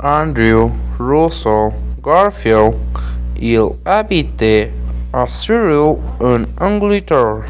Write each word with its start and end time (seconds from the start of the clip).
Andrew, 0.00 0.70
Russell, 0.98 1.72
Garfield, 2.02 2.76
il 3.40 3.70
habitait 3.84 4.70
à 5.12 5.26
Cyril 5.26 5.98
en 6.20 6.44
Angleterre. 6.60 7.42